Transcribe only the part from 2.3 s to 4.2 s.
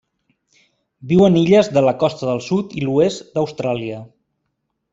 del sud i l'oest d'Austràlia.